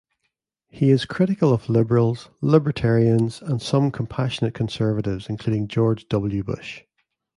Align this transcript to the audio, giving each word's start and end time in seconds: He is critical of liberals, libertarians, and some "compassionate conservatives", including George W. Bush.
He 0.69 0.89
is 0.89 1.05
critical 1.05 1.53
of 1.53 1.69
liberals, 1.69 2.31
libertarians, 2.41 3.39
and 3.39 3.61
some 3.61 3.91
"compassionate 3.91 4.55
conservatives", 4.55 5.29
including 5.29 5.67
George 5.67 6.07
W. 6.09 6.43
Bush. 6.43 6.81